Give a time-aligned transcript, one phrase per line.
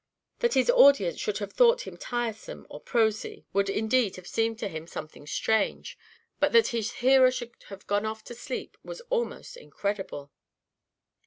[0.39, 4.67] That his audience should have thought him tiresome or prosy, would, indeed, have seemed to
[4.67, 5.95] him something strange;
[6.39, 10.31] but that his hearer should have gone off asleep, was almost incredible.